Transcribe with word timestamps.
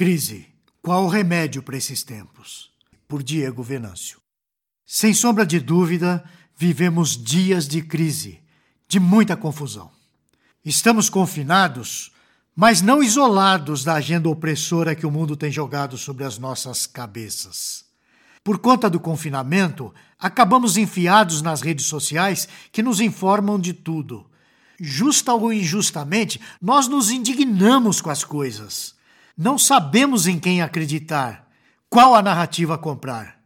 Crise. 0.00 0.46
Qual 0.80 1.04
o 1.04 1.08
remédio 1.08 1.62
para 1.62 1.76
esses 1.76 2.02
tempos? 2.02 2.70
Por 3.06 3.22
Diego 3.22 3.62
Venâncio. 3.62 4.18
Sem 4.86 5.12
sombra 5.12 5.44
de 5.44 5.60
dúvida, 5.60 6.24
vivemos 6.56 7.22
dias 7.22 7.68
de 7.68 7.82
crise, 7.82 8.40
de 8.88 8.98
muita 8.98 9.36
confusão. 9.36 9.90
Estamos 10.64 11.10
confinados, 11.10 12.10
mas 12.56 12.80
não 12.80 13.02
isolados 13.02 13.84
da 13.84 13.92
agenda 13.92 14.26
opressora 14.30 14.94
que 14.94 15.04
o 15.04 15.10
mundo 15.10 15.36
tem 15.36 15.52
jogado 15.52 15.98
sobre 15.98 16.24
as 16.24 16.38
nossas 16.38 16.86
cabeças. 16.86 17.84
Por 18.42 18.56
conta 18.56 18.88
do 18.88 18.98
confinamento, 18.98 19.92
acabamos 20.18 20.78
enfiados 20.78 21.42
nas 21.42 21.60
redes 21.60 21.84
sociais 21.84 22.48
que 22.72 22.82
nos 22.82 23.02
informam 23.02 23.60
de 23.60 23.74
tudo. 23.74 24.24
Justa 24.80 25.34
ou 25.34 25.52
injustamente, 25.52 26.40
nós 26.58 26.88
nos 26.88 27.10
indignamos 27.10 28.00
com 28.00 28.08
as 28.08 28.24
coisas. 28.24 28.98
Não 29.40 29.56
sabemos 29.56 30.26
em 30.26 30.38
quem 30.38 30.60
acreditar, 30.60 31.48
qual 31.88 32.14
a 32.14 32.20
narrativa 32.20 32.76
comprar. 32.76 33.40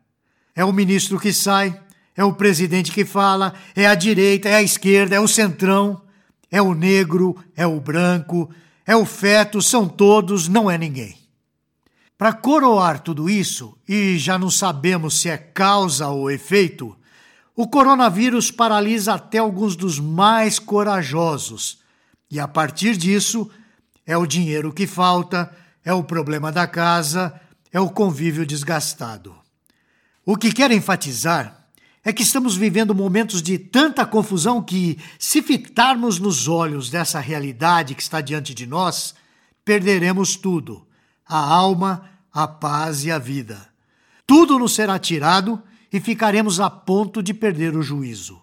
É 0.53 0.65
o 0.65 0.73
ministro 0.73 1.21
que 1.21 1.33
sai, 1.33 1.81
é 2.17 2.25
o 2.25 2.33
presidente 2.33 2.91
que 2.91 3.05
fala, 3.05 3.55
é 3.77 3.87
a 3.87 3.95
direita, 3.95 4.49
é 4.49 4.57
a 4.57 4.63
esquerda, 4.63 5.15
é 5.15 5.21
o 5.21 5.29
centrão, 5.29 6.03
é 6.51 6.61
o 6.61 6.75
negro, 6.75 7.37
é 7.55 7.65
o 7.65 7.79
branco, 7.79 8.51
é 8.85 8.97
o 8.97 9.05
feto, 9.05 9.63
são 9.63 9.89
todos, 9.89 10.49
não 10.49 10.69
é 10.69 10.77
ninguém. 10.77 11.17
Para 12.19 12.33
coroar 12.33 12.99
tudo 12.99 13.31
isso, 13.31 13.79
e 13.89 14.19
já 14.19 14.37
não 14.37 14.51
sabemos 14.51 15.21
se 15.21 15.29
é 15.29 15.37
causa 15.37 16.09
ou 16.09 16.29
efeito, 16.29 16.99
o 17.55 17.69
coronavírus 17.69 18.51
paralisa 18.51 19.15
até 19.15 19.39
alguns 19.39 19.77
dos 19.77 20.01
mais 20.01 20.59
corajosos. 20.59 21.79
E 22.29 22.41
a 22.41 22.49
partir 22.49 22.97
disso, 22.97 23.49
é 24.05 24.17
o 24.17 24.27
dinheiro 24.27 24.73
que 24.73 24.89
falta, 24.89 25.57
é 25.85 25.93
o 25.93 26.03
problema 26.03 26.51
da 26.51 26.67
casa, 26.67 27.39
é 27.73 27.79
o 27.79 27.91
convívio 27.91 28.47
desgastado. 28.47 29.35
O 30.25 30.37
que 30.37 30.53
quero 30.53 30.73
enfatizar 30.73 31.67
é 32.03 32.13
que 32.13 32.23
estamos 32.23 32.57
vivendo 32.57 32.95
momentos 32.95 33.43
de 33.43 33.59
tanta 33.59 34.07
confusão 34.07 34.63
que, 34.63 34.99
se 35.19 35.43
fitarmos 35.43 36.19
nos 36.19 36.49
olhos 36.49 36.91
dessa 36.91 37.21
realidade 37.21 37.95
que 37.95 38.03
está 38.03 38.21
diante 38.21 38.55
de 38.55 38.67
nós, 38.67 39.15
perderemos 39.65 40.37
tudo: 40.37 40.87
a 41.27 41.39
alma, 41.39 42.09
a 42.33 42.47
paz 42.47 43.05
e 43.05 43.11
a 43.11 43.19
vida. 43.19 43.69
Tudo 44.27 44.59
nos 44.59 44.75
será 44.75 44.99
tirado 44.99 45.63
e 45.93 46.01
ficaremos 46.01 46.61
a 46.61 46.71
ponto 46.71 47.23
de 47.23 47.35
perder 47.35 47.77
o 47.77 47.83
juízo. 47.83 48.41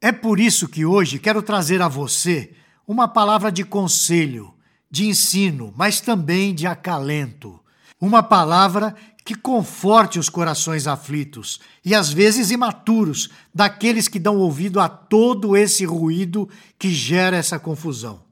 É 0.00 0.12
por 0.12 0.38
isso 0.38 0.68
que 0.68 0.84
hoje 0.84 1.18
quero 1.18 1.42
trazer 1.42 1.82
a 1.82 1.88
você 1.88 2.54
uma 2.86 3.08
palavra 3.08 3.50
de 3.50 3.64
conselho 3.64 4.54
de 4.90 5.06
ensino, 5.06 5.72
mas 5.76 6.00
também 6.00 6.54
de 6.54 6.66
acalento. 6.66 7.58
Uma 8.00 8.22
palavra 8.22 8.94
que 9.24 9.34
conforte 9.34 10.18
os 10.18 10.30
corações 10.30 10.86
aflitos 10.86 11.60
e 11.84 11.94
às 11.94 12.10
vezes 12.10 12.50
imaturos 12.50 13.28
daqueles 13.54 14.08
que 14.08 14.18
dão 14.18 14.38
ouvido 14.38 14.80
a 14.80 14.88
todo 14.88 15.54
esse 15.54 15.84
ruído 15.84 16.48
que 16.78 16.90
gera 16.90 17.36
essa 17.36 17.58
confusão. 17.58 18.22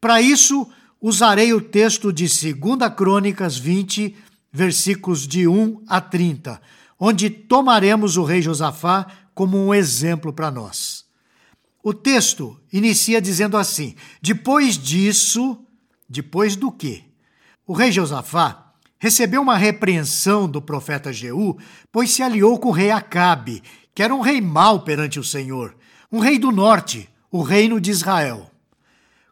Para 0.00 0.22
isso, 0.22 0.66
usarei 1.00 1.52
o 1.52 1.60
texto 1.60 2.12
de 2.12 2.24
2 2.24 2.94
Crônicas 2.96 3.58
20, 3.58 4.16
versículos 4.50 5.26
de 5.26 5.46
1 5.46 5.82
a 5.86 6.00
30, 6.00 6.62
onde 6.98 7.28
tomaremos 7.28 8.16
o 8.16 8.24
rei 8.24 8.40
Josafá 8.40 9.06
como 9.34 9.58
um 9.58 9.74
exemplo 9.74 10.32
para 10.32 10.50
nós. 10.50 11.04
O 11.82 11.92
texto 11.92 12.58
inicia 12.72 13.20
dizendo 13.20 13.56
assim: 13.56 13.94
Depois 14.22 14.78
disso, 14.78 15.58
depois 16.12 16.54
do 16.54 16.70
que? 16.70 17.04
O 17.66 17.72
rei 17.72 17.90
Josafá 17.90 18.74
recebeu 18.98 19.40
uma 19.40 19.56
repreensão 19.56 20.48
do 20.48 20.60
profeta 20.60 21.12
Jeú, 21.12 21.58
pois 21.90 22.10
se 22.10 22.22
aliou 22.22 22.58
com 22.58 22.68
o 22.68 22.72
rei 22.72 22.90
Acabe, 22.90 23.62
que 23.94 24.02
era 24.02 24.14
um 24.14 24.20
rei 24.20 24.40
mau 24.40 24.80
perante 24.80 25.18
o 25.18 25.24
Senhor, 25.24 25.74
um 26.10 26.18
rei 26.18 26.38
do 26.38 26.52
norte, 26.52 27.08
o 27.30 27.42
reino 27.42 27.80
de 27.80 27.90
Israel. 27.90 28.50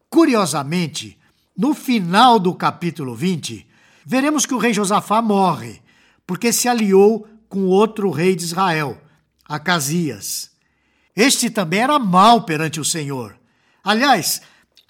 Curiosamente, 0.09 1.19
no 1.57 1.75
final 1.75 2.39
do 2.39 2.55
capítulo 2.55 3.15
20, 3.15 3.67
veremos 4.05 4.47
que 4.47 4.55
o 4.55 4.59
rei 4.59 4.73
Josafá 4.73 5.21
morre, 5.21 5.83
porque 6.27 6.53
se 6.53 6.67
aliou 6.67 7.29
com 7.49 7.67
outro 7.67 8.11
rei 8.11 8.35
de 8.35 8.45
Israel, 8.45 8.99
Acasias. 9.45 10.51
Este 11.15 11.51
também 11.51 11.81
era 11.81 11.99
mau 11.99 12.43
perante 12.43 12.81
o 12.81 12.85
Senhor. 12.85 13.37
Aliás, 13.85 14.41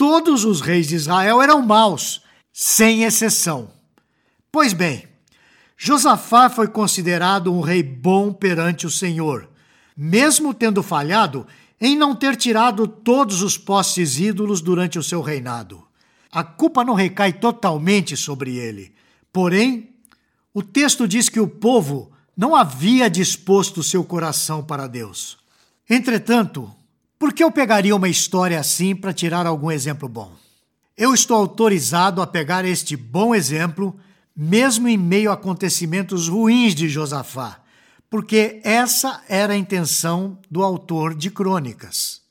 Todos 0.01 0.47
os 0.47 0.63
reis 0.63 0.89
de 0.89 0.95
Israel 0.95 1.43
eram 1.43 1.61
maus, 1.61 2.23
sem 2.51 3.03
exceção. 3.03 3.71
Pois 4.51 4.73
bem, 4.73 5.07
Josafá 5.77 6.49
foi 6.49 6.69
considerado 6.69 7.53
um 7.53 7.61
rei 7.61 7.83
bom 7.83 8.33
perante 8.33 8.87
o 8.87 8.91
Senhor, 8.91 9.47
mesmo 9.95 10.55
tendo 10.55 10.83
falhado 10.83 11.47
em 11.79 11.99
não 11.99 12.17
ter 12.17 12.35
tirado 12.35 12.89
todos 12.89 13.43
os 13.43 13.59
postes 13.59 14.19
ídolos 14.19 14.63
durante 14.63 14.99
o 14.99 15.03
seu 15.03 15.21
reinado. 15.21 15.87
A 16.33 16.43
culpa 16.43 16.83
não 16.83 16.95
recai 16.95 17.35
totalmente 17.35 18.17
sobre 18.17 18.57
ele. 18.57 18.95
Porém, 19.31 19.91
o 20.55 20.63
texto 20.63 21.07
diz 21.07 21.29
que 21.29 21.41
o 21.41 21.47
povo 21.47 22.11
não 22.35 22.57
havia 22.57 23.11
disposto 23.11 23.83
seu 23.83 24.03
coração 24.03 24.65
para 24.65 24.87
Deus. 24.87 25.37
Entretanto, 25.91 26.75
por 27.21 27.35
que 27.35 27.45
eu 27.45 27.53
pegaria 27.53 27.95
uma 27.95 28.09
história 28.09 28.59
assim 28.59 28.97
para 28.97 29.13
tirar 29.13 29.47
algum 29.47 29.71
exemplo 29.71 30.09
bom? 30.09 30.33
Eu 30.97 31.13
estou 31.13 31.37
autorizado 31.37 32.23
a 32.23 32.27
pegar 32.27 32.65
este 32.65 32.97
bom 32.97 33.35
exemplo, 33.35 33.95
mesmo 34.35 34.89
em 34.89 34.97
meio 34.97 35.31
a 35.31 35.35
acontecimentos 35.35 36.29
ruins 36.29 36.75
de 36.75 36.89
Josafá, 36.89 37.61
porque 38.09 38.59
essa 38.65 39.23
era 39.29 39.53
a 39.53 39.57
intenção 39.57 40.39
do 40.51 40.63
autor 40.63 41.15
de 41.15 41.31
Crônicas. 41.31 42.23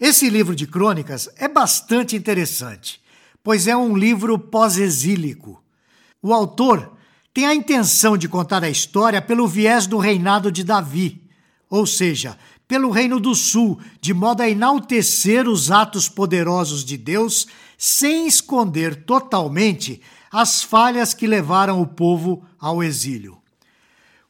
Esse 0.00 0.30
livro 0.30 0.56
de 0.56 0.66
Crônicas 0.66 1.28
é 1.36 1.46
bastante 1.46 2.16
interessante, 2.16 3.02
pois 3.44 3.68
é 3.68 3.76
um 3.76 3.94
livro 3.94 4.38
pós-exílico. 4.38 5.62
O 6.22 6.32
autor 6.32 6.96
tem 7.34 7.44
a 7.44 7.54
intenção 7.54 8.16
de 8.16 8.30
contar 8.30 8.64
a 8.64 8.70
história 8.70 9.20
pelo 9.20 9.46
viés 9.46 9.86
do 9.86 9.98
reinado 9.98 10.50
de 10.50 10.64
Davi, 10.64 11.22
ou 11.68 11.86
seja, 11.86 12.38
pelo 12.72 12.90
Reino 12.90 13.20
do 13.20 13.34
Sul, 13.34 13.78
de 14.00 14.14
modo 14.14 14.40
a 14.40 14.48
enaltecer 14.48 15.46
os 15.46 15.70
atos 15.70 16.08
poderosos 16.08 16.82
de 16.82 16.96
Deus, 16.96 17.46
sem 17.76 18.26
esconder 18.26 19.04
totalmente 19.04 20.00
as 20.32 20.62
falhas 20.62 21.12
que 21.12 21.26
levaram 21.26 21.82
o 21.82 21.86
povo 21.86 22.42
ao 22.58 22.82
exílio. 22.82 23.36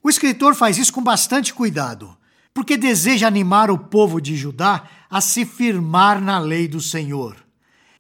O 0.03 0.11
escritor 0.11 0.57
faz 0.57 0.77
isso 0.77 0.93
com 0.93 1.01
bastante 1.01 1.55
cuidado, 1.55 2.17
porque 2.53 2.77
deseja 2.77 3.29
animar 3.29 3.71
o 3.71 3.79
povo 3.79 4.21
de 4.21 4.35
Judá 4.35 4.89
a 5.09 5.21
se 5.21 5.45
firmar 5.45 6.21
na 6.21 6.41
lei 6.41 6.67
do 6.67 6.81
Senhor. 6.81 7.37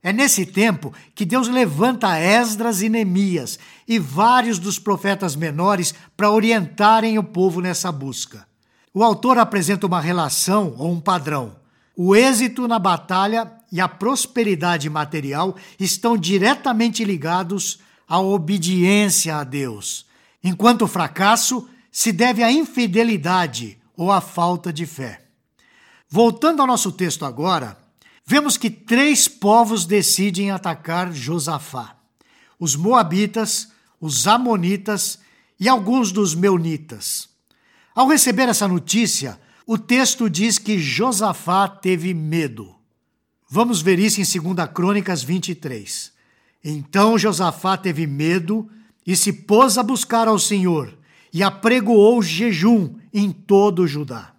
É 0.02 0.12
nesse 0.12 0.44
tempo 0.44 0.92
que 1.14 1.24
Deus 1.24 1.46
levanta 1.46 2.18
Esdras 2.18 2.82
e 2.82 2.88
Neemias 2.88 3.60
e 3.86 3.96
vários 3.96 4.58
dos 4.58 4.76
profetas 4.76 5.36
menores 5.36 5.94
para 6.16 6.32
orientarem 6.32 7.16
o 7.16 7.22
povo 7.22 7.60
nessa 7.60 7.92
busca. 7.92 8.50
O 8.94 9.02
autor 9.02 9.38
apresenta 9.38 9.86
uma 9.86 10.00
relação 10.00 10.74
ou 10.76 10.92
um 10.92 11.00
padrão. 11.00 11.56
O 11.96 12.14
êxito 12.14 12.68
na 12.68 12.78
batalha 12.78 13.50
e 13.70 13.80
a 13.80 13.88
prosperidade 13.88 14.90
material 14.90 15.56
estão 15.80 16.16
diretamente 16.16 17.02
ligados 17.02 17.80
à 18.06 18.20
obediência 18.20 19.36
a 19.36 19.44
Deus, 19.44 20.04
enquanto 20.44 20.82
o 20.82 20.88
fracasso 20.88 21.66
se 21.90 22.12
deve 22.12 22.42
à 22.42 22.52
infidelidade 22.52 23.78
ou 23.96 24.12
à 24.12 24.20
falta 24.20 24.70
de 24.70 24.84
fé. 24.84 25.24
Voltando 26.06 26.60
ao 26.60 26.66
nosso 26.66 26.92
texto 26.92 27.24
agora, 27.24 27.78
vemos 28.26 28.58
que 28.58 28.68
três 28.68 29.26
povos 29.26 29.86
decidem 29.86 30.50
atacar 30.50 31.10
Josafá: 31.12 31.96
os 32.58 32.76
Moabitas, 32.76 33.68
os 33.98 34.26
Amonitas 34.26 35.18
e 35.58 35.66
alguns 35.66 36.12
dos 36.12 36.34
Meunitas. 36.34 37.31
Ao 37.94 38.08
receber 38.08 38.48
essa 38.48 38.66
notícia, 38.66 39.38
o 39.66 39.76
texto 39.76 40.28
diz 40.28 40.58
que 40.58 40.78
Josafá 40.78 41.68
teve 41.68 42.14
medo. 42.14 42.74
Vamos 43.48 43.82
ver 43.82 43.98
isso 43.98 44.20
em 44.20 44.54
2 44.54 44.70
Crônicas 44.72 45.22
23. 45.22 46.12
Então 46.64 47.18
Josafá 47.18 47.76
teve 47.76 48.06
medo 48.06 48.68
e 49.06 49.14
se 49.14 49.32
pôs 49.32 49.76
a 49.76 49.82
buscar 49.82 50.26
ao 50.26 50.38
Senhor 50.38 50.96
e 51.32 51.42
apregoou 51.42 52.22
jejum 52.22 52.94
em 53.12 53.30
todo 53.30 53.82
o 53.82 53.86
Judá. 53.86 54.32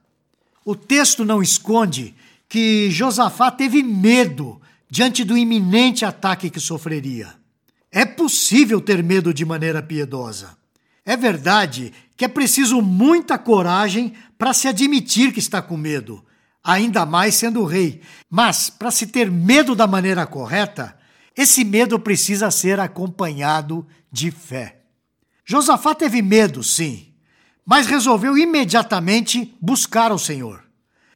O 0.66 0.76
texto 0.76 1.26
não 1.26 1.42
esconde 1.42 2.16
que 2.48 2.90
Josafá 2.90 3.52
teve 3.52 3.84
medo 3.84 4.62
diante 4.90 5.24
do 5.24 5.38
iminente 5.38 6.06
ataque 6.06 6.50
que 6.50 6.60
sofreria. 6.60 7.34
É 7.92 8.06
possível 8.06 8.80
ter 8.80 9.04
medo 9.04 9.34
de 9.34 9.46
maneira 9.46 9.82
piedosa. 9.82 10.58
É 11.06 11.18
verdade 11.18 11.94
que 12.16 12.26
é 12.26 12.28
preciso 12.28 12.82
muita 12.82 13.38
coragem 13.38 14.14
para 14.38 14.54
se 14.54 14.68
admitir 14.68 15.34
que 15.34 15.40
está 15.40 15.62
com 15.62 15.76
medo, 15.76 16.24
ainda 16.64 17.06
mais 17.06 17.36
sendo 17.36 17.66
rei. 17.66 18.02
Mas, 18.30 18.70
para 18.70 18.92
se 18.92 19.08
ter 19.08 19.30
medo 19.30 19.76
da 19.76 19.88
maneira 19.88 20.26
correta, 20.26 20.98
esse 21.36 21.64
medo 21.64 22.00
precisa 22.00 22.52
ser 22.52 22.80
acompanhado 22.80 23.86
de 24.12 24.32
fé. 24.32 24.82
Josafá 25.46 25.94
teve 25.94 26.22
medo, 26.22 26.64
sim, 26.64 27.14
mas 27.66 27.88
resolveu 27.88 28.38
imediatamente 28.38 29.54
buscar 29.62 30.12
o 30.12 30.20
Senhor. 30.20 30.64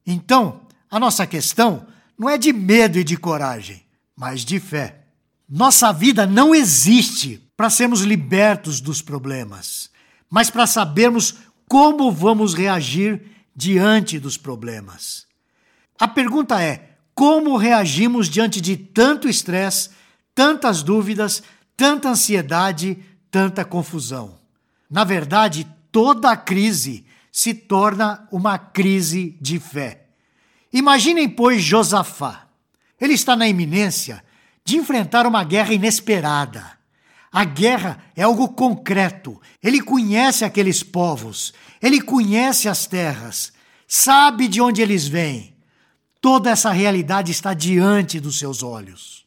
Então, 0.06 0.62
a 0.90 1.00
nossa 1.00 1.26
questão 1.26 1.88
não 2.18 2.30
é 2.30 2.38
de 2.38 2.52
medo 2.52 2.98
e 2.98 3.04
de 3.04 3.16
coragem, 3.16 3.86
mas 4.16 4.44
de 4.44 4.60
fé. 4.60 5.04
Nossa 5.48 5.94
vida 5.94 6.26
não 6.26 6.54
existe 6.54 7.47
para 7.58 7.72
sermos 7.72 8.02
libertos 8.02 8.80
dos 8.80 9.02
problemas, 9.02 9.90
mas 10.30 10.52
para 10.52 10.68
sabermos 10.68 11.36
como 11.68 12.12
vamos 12.12 12.54
reagir 12.54 13.32
diante 13.56 14.20
dos 14.20 14.38
problemas. 14.38 15.26
A 16.00 16.08
pergunta 16.08 16.62
é: 16.62 16.92
como 17.16 17.58
reagimos 17.58 18.30
diante 18.30 18.62
de 18.62 18.78
tanto 18.78 19.28
estresse, 19.28 19.90
tantas 20.36 20.84
dúvidas, 20.84 21.42
tanta 21.76 22.10
ansiedade, 22.10 23.00
tanta 23.32 23.66
confusão? 23.66 24.38
Na 24.90 25.04
verdade, 25.04 25.68
toda 25.92 26.38
crise 26.38 27.06
se 27.32 27.56
torna 27.56 28.28
uma 28.32 28.58
crise 28.60 29.36
de 29.42 29.60
fé. 29.60 30.06
Imaginem, 30.72 31.28
pois, 31.28 31.64
Josafá. 31.64 32.48
Ele 33.00 33.14
está 33.14 33.36
na 33.36 33.48
iminência 33.48 34.24
de 34.64 34.76
enfrentar 34.78 35.26
uma 35.26 35.44
guerra 35.44 35.74
inesperada. 35.74 36.77
A 37.32 37.44
guerra 37.44 38.00
é 38.16 38.24
algo 38.24 38.50
concreto. 38.50 39.40
Ele 39.62 39.82
conhece 39.82 40.46
aqueles 40.46 40.82
povos, 40.84 41.54
ele 41.82 42.02
conhece 42.02 42.70
as 42.70 42.86
terras, 42.86 43.52
sabe 43.88 44.48
de 44.48 44.62
onde 44.62 44.82
eles 44.82 45.08
vêm. 45.08 45.56
Toda 46.22 46.50
essa 46.50 46.72
realidade 46.72 47.32
está 47.32 47.54
diante 47.54 48.20
dos 48.20 48.40
seus 48.40 48.64
olhos. 48.64 49.26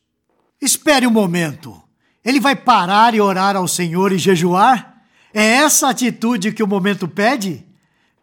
Espere 0.60 1.06
um 1.06 1.10
momento. 1.10 1.80
Ele 2.24 2.40
vai 2.40 2.54
parar 2.54 3.14
e 3.14 3.20
orar 3.20 3.56
ao 3.56 3.68
Senhor 3.68 4.12
e 4.12 4.18
jejuar? 4.18 5.02
É 5.32 5.42
essa 5.42 5.88
atitude 5.88 6.52
que 6.52 6.62
o 6.62 6.66
momento 6.66 7.06
pede? 7.06 7.64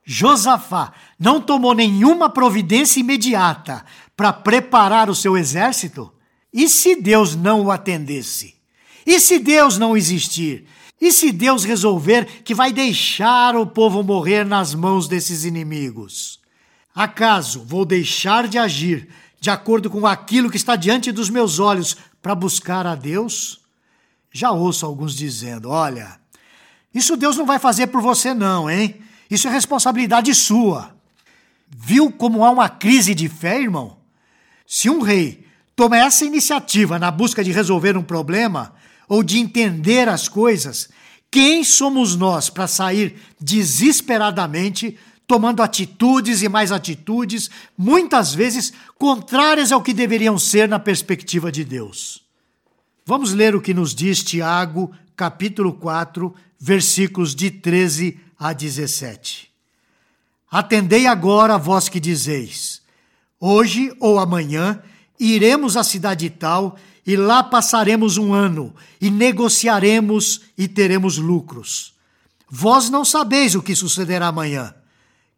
Josafá 0.06 0.94
não 1.20 1.42
tomou 1.42 1.74
nenhuma 1.74 2.30
providência 2.30 3.00
imediata 3.00 3.84
para 4.16 4.32
preparar 4.32 5.10
o 5.10 5.16
seu 5.16 5.38
exército? 5.38 6.14
E 6.54 6.70
se 6.70 6.96
Deus 6.96 7.36
não 7.36 7.66
o 7.66 7.72
atendesse? 7.72 8.57
E 9.08 9.22
se 9.22 9.40
Deus 9.40 9.78
não 9.78 9.96
existir? 9.96 10.66
E 11.00 11.14
se 11.14 11.32
Deus 11.32 11.64
resolver 11.64 12.26
que 12.44 12.54
vai 12.54 12.74
deixar 12.74 13.56
o 13.56 13.66
povo 13.66 14.04
morrer 14.04 14.44
nas 14.44 14.76
mãos 14.76 15.08
desses 15.08 15.46
inimigos? 15.46 16.42
Acaso 16.94 17.64
vou 17.64 17.86
deixar 17.86 18.50
de 18.50 18.58
agir 18.58 19.08
de 19.40 19.50
acordo 19.50 19.90
com 19.90 20.06
aquilo 20.06 20.50
que 20.52 20.58
está 20.58 20.76
diante 20.76 21.14
dos 21.14 21.30
meus 21.30 21.58
olhos 21.58 21.96
para 22.22 22.36
buscar 22.36 22.86
a 22.86 22.96
Deus? 22.96 23.62
Já 24.30 24.52
ouço 24.52 24.86
alguns 24.86 25.16
dizendo: 25.16 25.70
olha, 25.70 26.20
isso 26.94 27.16
Deus 27.16 27.38
não 27.38 27.46
vai 27.46 27.60
fazer 27.60 27.88
por 27.88 28.02
você, 28.02 28.34
não, 28.34 28.70
hein? 28.70 29.02
Isso 29.32 29.48
é 29.48 29.52
responsabilidade 29.52 30.36
sua. 30.36 30.94
Viu 31.70 32.12
como 32.12 32.44
há 32.44 32.50
uma 32.50 32.68
crise 32.68 33.16
de 33.16 33.30
fé, 33.30 33.62
irmão? 33.62 34.00
Se 34.66 34.90
um 34.90 35.00
rei 35.00 35.46
toma 35.78 35.98
essa 35.98 36.26
iniciativa 36.26 37.00
na 37.00 37.10
busca 37.10 37.42
de 37.42 37.54
resolver 37.54 37.96
um 37.96 38.04
problema, 38.04 38.74
ou 39.08 39.24
de 39.24 39.38
entender 39.38 40.10
as 40.10 40.28
coisas, 40.28 40.90
quem 41.30 41.64
somos 41.64 42.16
nós 42.16 42.50
para 42.50 42.68
sair 42.68 43.16
desesperadamente 43.40 44.98
tomando 45.28 45.62
atitudes 45.62 46.42
e 46.42 46.48
mais 46.48 46.72
atitudes, 46.72 47.50
muitas 47.78 48.34
vezes 48.34 48.72
contrárias 48.98 49.74
ao 49.74 49.82
que 49.82 49.94
deveriam 49.94 50.40
ser 50.40 50.70
na 50.70 50.80
perspectiva 50.80 51.52
de 51.52 51.66
Deus? 51.66 52.24
Vamos 53.06 53.34
ler 53.34 53.54
o 53.54 53.62
que 53.62 53.74
nos 53.74 53.94
diz 53.94 54.24
Tiago, 54.24 54.92
capítulo 55.16 55.74
4, 55.74 56.34
versículos 56.60 57.36
de 57.36 57.52
13 57.52 58.20
a 58.40 58.54
17. 58.54 59.52
Atendei 60.50 61.08
agora, 61.08 61.58
vós 61.58 61.90
que 61.90 62.00
dizeis: 62.00 62.82
Hoje 63.40 63.94
ou 64.00 64.18
amanhã 64.18 64.82
iremos 65.20 65.76
à 65.78 65.84
cidade 65.84 66.30
tal 66.30 66.78
e 67.06 67.16
lá 67.16 67.42
passaremos 67.42 68.18
um 68.18 68.34
ano, 68.34 68.76
e 69.00 69.10
negociaremos 69.10 70.42
e 70.58 70.68
teremos 70.68 71.18
lucros. 71.18 71.94
Vós 72.50 72.90
não 72.90 73.06
sabeis 73.06 73.56
o 73.56 73.62
que 73.62 73.76
sucederá 73.76 74.28
amanhã. 74.28 74.74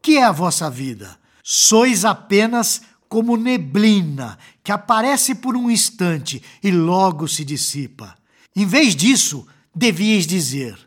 Que 0.02 0.18
é 0.18 0.24
a 0.24 0.32
vossa 0.32 0.70
vida? 0.70 1.18
Sois 1.44 2.06
apenas 2.06 2.82
como 3.08 3.36
neblina 3.36 4.38
que 4.64 4.72
aparece 4.72 5.36
por 5.36 5.56
um 5.56 5.70
instante 5.70 6.42
e 6.64 6.72
logo 6.72 7.28
se 7.28 7.44
dissipa. 7.44 8.16
Em 8.56 8.66
vez 8.66 8.96
disso, 8.96 9.46
devíeis 9.74 10.26
dizer: 10.26 10.78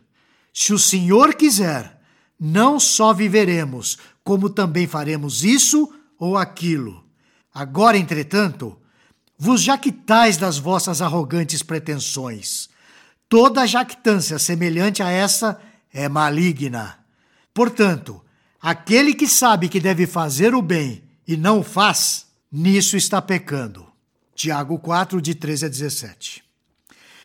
Se 0.53 0.73
o 0.73 0.79
Senhor 0.79 1.35
quiser, 1.35 2.01
não 2.39 2.81
só 2.81 3.13
viveremos, 3.13 3.99
como 4.25 4.51
também 4.51 4.87
faremos 4.87 5.45
isso 5.45 5.93
ou 6.19 6.37
aquilo. 6.37 7.05
Agora, 7.53 7.99
entretanto, 7.99 8.79
vos 9.43 9.61
jactais 9.61 10.37
das 10.37 10.57
vossas 10.57 11.03
arrogantes 11.03 11.65
pretensões. 11.65 12.69
Toda 13.29 13.67
jactância 13.67 14.39
semelhante 14.39 15.03
a 15.03 15.11
essa 15.11 15.61
é 15.93 16.09
maligna. 16.09 17.01
Portanto, 17.53 18.25
aquele 18.61 19.13
que 19.13 19.27
sabe 19.27 19.69
que 19.69 19.81
deve 19.81 20.07
fazer 20.07 20.55
o 20.55 20.63
bem 20.63 21.03
e 21.27 21.37
não 21.37 21.59
o 21.59 21.65
faz, 21.65 22.29
nisso 22.53 22.97
está 22.97 23.21
pecando. 23.21 23.85
Tiago 24.33 24.79
4, 24.79 25.21
de 25.21 25.35
13 25.35 25.67
a 25.67 25.69
17. 25.69 26.45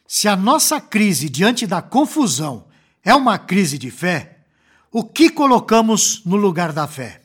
Se 0.08 0.28
a 0.28 0.36
nossa 0.36 0.82
crise 0.82 1.30
diante 1.30 1.68
da 1.68 1.84
confusão 1.84 2.66
é 3.04 3.14
uma 3.14 3.38
crise 3.38 3.78
de 3.78 3.92
fé, 3.92 4.40
o 4.92 5.04
que 5.04 5.30
colocamos 5.30 6.24
no 6.26 6.36
lugar 6.36 6.74
da 6.74 6.88
fé? 6.88 7.22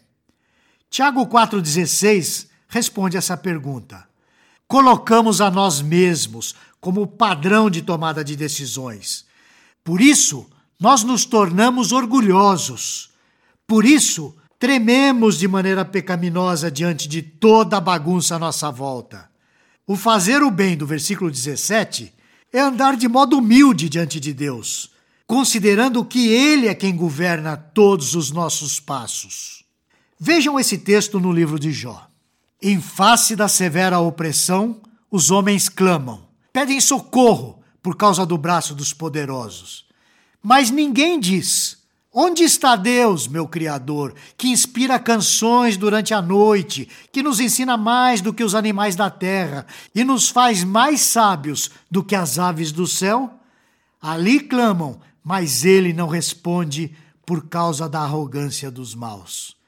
Tiago 0.91 1.27
4,16 1.27 2.49
responde 2.69 3.17
essa 3.17 3.39
pergunta 3.39 4.12
colocamos 4.73 5.43
a 5.43 5.51
nós 5.51 5.83
mesmos 5.83 6.55
como 6.81 7.07
padrão 7.07 7.69
de 7.69 7.83
tomada 7.83 8.25
de 8.25 8.35
decisões. 8.35 9.27
Por 9.85 10.01
isso, 10.01 10.49
nós 10.81 11.03
nos 11.03 11.27
tornamos 11.27 11.93
orgulhosos. 11.93 13.11
Por 13.67 13.85
isso, 13.85 14.35
trememos 14.59 15.39
de 15.39 15.47
maneira 15.47 15.85
pecaminosa 15.85 16.71
diante 16.71 17.07
de 17.07 17.21
toda 17.21 17.77
a 17.77 17.81
bagunça 17.83 18.37
à 18.37 18.39
nossa 18.39 18.71
volta. 18.71 19.29
O 19.87 19.95
fazer 19.95 20.43
o 20.43 20.51
bem 20.51 20.75
do 20.75 20.87
versículo 20.87 21.31
17 21.31 22.11
é 22.51 22.59
andar 22.59 22.97
de 22.97 23.09
modo 23.09 23.37
humilde 23.37 23.91
diante 23.91 24.19
de 24.19 24.33
Deus, 24.33 24.91
considerando 25.27 26.03
que 26.03 26.29
Ele 26.29 26.67
é 26.67 26.75
quem 26.75 26.97
governa 26.97 27.59
todos 27.59 28.15
os 28.15 28.31
nossos 28.31 28.81
passos. 28.81 29.65
Vejam 30.19 30.59
esse 30.59 30.79
texto 30.79 31.21
no 31.21 31.31
livro 31.31 31.59
de 31.59 31.71
Jó. 31.73 32.11
Em 32.65 32.81
face 32.81 33.35
da 33.35 33.49
severa 33.49 33.99
opressão, 33.99 34.81
os 35.11 35.33
homens 35.33 35.69
clamam, 35.69 36.23
pedem 36.53 36.81
socorro 36.81 37.61
por 37.83 37.97
causa 37.97 38.25
do 38.25 38.39
braço 38.39 38.73
dos 38.73 38.93
poderosos. 38.93 39.85
Mas 40.41 40.71
ninguém 40.71 41.19
diz: 41.19 41.79
Onde 42.13 42.45
está 42.45 42.77
Deus, 42.77 43.27
meu 43.27 43.49
Criador, 43.49 44.15
que 44.39 44.47
inspira 44.47 44.97
canções 45.01 45.77
durante 45.77 46.15
a 46.15 46.23
noite, 46.23 46.89
que 47.11 47.21
nos 47.21 47.41
ensina 47.41 47.77
mais 47.77 48.21
do 48.21 48.33
que 48.33 48.45
os 48.45 48.55
animais 48.55 48.95
da 48.95 49.11
terra 49.11 49.67
e 49.93 50.05
nos 50.05 50.29
faz 50.29 50.63
mais 50.63 51.01
sábios 51.01 51.69
do 51.91 52.05
que 52.05 52.15
as 52.15 52.39
aves 52.39 52.71
do 52.71 52.87
céu? 52.87 53.29
Ali 54.01 54.39
clamam, 54.39 55.01
mas 55.25 55.65
ele 55.65 55.93
não 55.93 56.07
responde 56.07 56.95
por 57.27 57.49
causa 57.49 57.89
da 57.89 58.03
arrogância 58.03 58.71
dos 58.71 58.95
maus. 58.95 59.61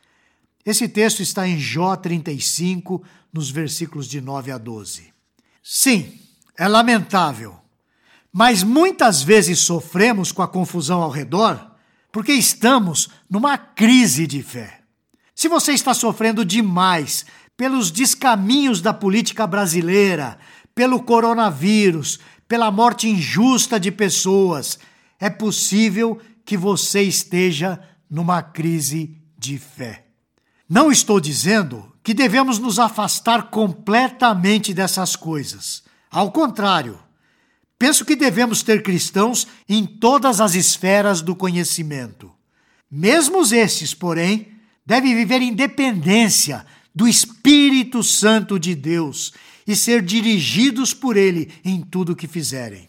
Esse 0.64 0.88
texto 0.88 1.21
está 1.21 1.47
em 1.47 1.59
Jó 1.59 1.94
35, 1.94 3.02
nos 3.33 3.50
versículos 3.50 4.09
de 4.09 4.21
9 4.21 4.50
a 4.50 4.59
12. 4.59 5.12
Sim, 5.62 6.18
é 6.56 6.66
lamentável, 6.66 7.56
mas 8.33 8.62
muitas 8.62 9.23
vezes 9.23 9.59
sofremos 9.59 10.33
com 10.33 10.42
a 10.42 10.49
confusão 10.49 11.02
ao 11.02 11.11
redor 11.11 11.73
porque 12.11 12.33
estamos 12.33 13.11
numa 13.28 13.59
crise 13.59 14.26
de 14.26 14.40
fé. 14.40 14.83
Se 15.35 15.49
você 15.49 15.73
está 15.73 15.92
sofrendo 15.92 16.44
demais 16.44 17.26
pelos 17.56 17.90
descaminhos 17.90 18.80
da 18.80 18.94
política 18.94 19.47
brasileira, 19.49 20.38
pelo 20.75 21.02
coronavírus, 21.02 22.21
pela 22.47 22.71
morte 22.71 23.09
injusta 23.09 23.80
de 23.80 23.90
pessoas, 23.90 24.78
é 25.18 25.28
possível 25.28 26.21
que 26.44 26.56
você 26.56 27.02
esteja 27.02 27.80
numa 28.09 28.42
crise 28.42 29.16
de 29.37 29.59
fé. 29.59 30.04
Não 30.68 30.90
estou 30.90 31.21
dizendo 31.21 31.92
que 32.02 32.14
devemos 32.14 32.59
nos 32.59 32.78
afastar 32.78 33.50
completamente 33.50 34.73
dessas 34.73 35.14
coisas. 35.16 35.83
Ao 36.11 36.30
contrário, 36.30 36.99
penso 37.78 38.04
que 38.04 38.16
devemos 38.16 38.62
ter 38.62 38.83
cristãos 38.83 39.47
em 39.68 39.85
todas 39.85 40.40
as 40.40 40.54
esferas 40.54 41.21
do 41.21 41.35
conhecimento. 41.35 42.33
Mesmo 42.90 43.42
esses, 43.42 43.92
porém, 43.92 44.52
devem 44.87 45.14
viver 45.14 45.42
em 45.42 45.52
dependência 45.52 46.64
do 46.94 47.09
Espírito 47.09 48.02
Santo 48.02 48.59
de 48.59 48.75
Deus 48.75 49.33
e 49.66 49.75
ser 49.75 50.02
dirigidos 50.02 50.94
por 50.94 51.16
ele 51.16 51.50
em 51.64 51.80
tudo 51.80 52.12
o 52.12 52.16
que 52.16 52.28
fizerem. 52.28 52.88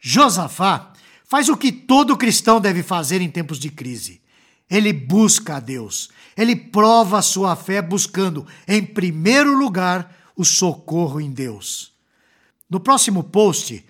Josafá 0.00 0.92
faz 1.24 1.48
o 1.48 1.56
que 1.56 1.72
todo 1.72 2.16
cristão 2.16 2.60
deve 2.60 2.82
fazer 2.82 3.20
em 3.20 3.30
tempos 3.30 3.58
de 3.58 3.70
crise. 3.70 4.20
Ele 4.70 4.92
busca 4.92 5.56
a 5.56 5.60
Deus. 5.60 6.08
Ele 6.36 6.56
prova 6.56 7.18
a 7.18 7.22
sua 7.22 7.54
fé 7.54 7.80
buscando, 7.82 8.46
em 8.66 8.84
primeiro 8.84 9.56
lugar, 9.56 10.14
o 10.36 10.44
socorro 10.44 11.20
em 11.20 11.30
Deus. 11.30 11.92
No 12.68 12.80
próximo 12.80 13.22
post, 13.22 13.84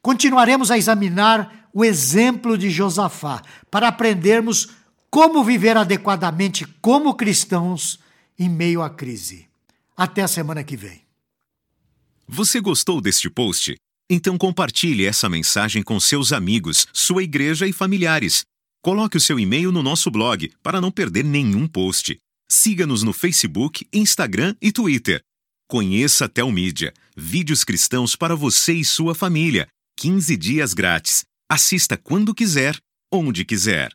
continuaremos 0.00 0.70
a 0.70 0.78
examinar 0.78 1.68
o 1.72 1.84
exemplo 1.84 2.56
de 2.56 2.70
Josafá 2.70 3.42
para 3.70 3.88
aprendermos 3.88 4.68
como 5.10 5.44
viver 5.44 5.76
adequadamente 5.76 6.64
como 6.80 7.14
cristãos 7.14 7.98
em 8.38 8.48
meio 8.48 8.82
à 8.82 8.88
crise. 8.88 9.46
Até 9.96 10.22
a 10.22 10.28
semana 10.28 10.64
que 10.64 10.76
vem. 10.76 11.02
Você 12.26 12.60
gostou 12.60 13.00
deste 13.00 13.28
post? 13.28 13.74
Então 14.08 14.38
compartilhe 14.38 15.04
essa 15.04 15.28
mensagem 15.28 15.82
com 15.82 16.00
seus 16.00 16.32
amigos, 16.32 16.86
sua 16.92 17.22
igreja 17.22 17.66
e 17.66 17.72
familiares. 17.72 18.44
Coloque 18.82 19.18
o 19.18 19.20
seu 19.20 19.38
e-mail 19.38 19.70
no 19.70 19.82
nosso 19.82 20.10
blog 20.10 20.50
para 20.62 20.80
não 20.80 20.90
perder 20.90 21.22
nenhum 21.22 21.68
post. 21.68 22.18
Siga-nos 22.50 23.02
no 23.02 23.12
Facebook, 23.12 23.86
Instagram 23.92 24.56
e 24.60 24.72
Twitter. 24.72 25.22
Conheça 25.68 26.24
a 26.24 26.28
Telmídia, 26.28 26.94
vídeos 27.14 27.62
cristãos 27.62 28.16
para 28.16 28.34
você 28.34 28.72
e 28.72 28.84
sua 28.84 29.14
família. 29.14 29.68
15 29.98 30.34
dias 30.34 30.72
grátis. 30.72 31.24
Assista 31.46 31.98
quando 31.98 32.34
quiser, 32.34 32.78
onde 33.12 33.44
quiser. 33.44 33.92